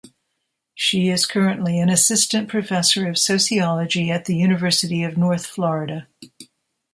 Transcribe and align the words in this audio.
She 0.73 1.09
is 1.09 1.27
currently 1.27 1.77
an 1.79 1.87
Assistant 1.89 2.49
Professor 2.49 3.07
of 3.07 3.19
Sociology 3.19 4.09
at 4.09 4.25
the 4.25 4.35
University 4.35 5.03
of 5.03 5.15
North 5.15 5.45
Florida. 5.45 6.07